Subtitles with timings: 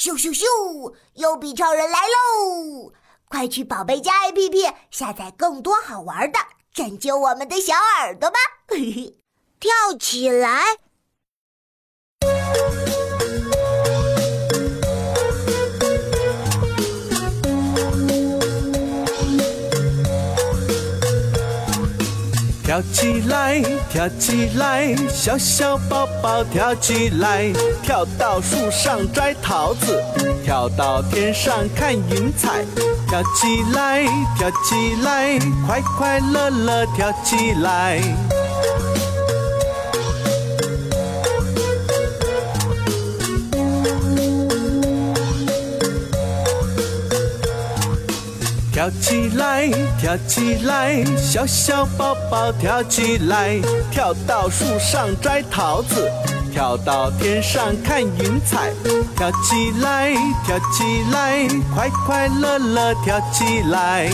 [0.00, 0.94] 咻咻咻！
[1.16, 2.90] 幽闭超人来喽！
[3.28, 6.38] 快去宝贝家 APP 下载更多好玩的，
[6.72, 8.38] 拯救我们的小耳朵吧！
[9.60, 10.62] 跳起来！
[22.70, 23.60] 跳起来，
[23.90, 30.00] 跳起来，小小宝宝跳起来，跳到树上摘桃子，
[30.44, 32.64] 跳到天上看云彩。
[33.08, 34.04] 跳起来，
[34.38, 35.36] 跳起来，
[35.66, 38.00] 快快乐乐跳起来。
[48.80, 49.68] 跳起来，
[50.00, 56.10] 跳起来，小小宝宝跳起来，跳到树上摘桃子，
[56.50, 58.72] 跳到天上看云彩。
[59.18, 60.14] 跳起来，
[60.46, 64.10] 跳起来，快快乐乐跳起来。